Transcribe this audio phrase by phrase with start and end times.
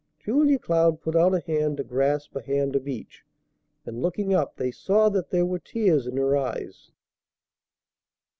[0.17, 3.23] Julia Cloud put out a hand to grasp a hand of each;
[3.85, 6.89] and, looking up, they saw that there were tears in her eyes.